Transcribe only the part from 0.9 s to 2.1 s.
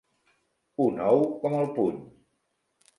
ou com el puny.